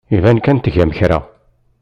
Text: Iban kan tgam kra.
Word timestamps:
Iban 0.15 0.37
kan 0.43 0.57
tgam 0.63 0.91
kra. 0.97 1.19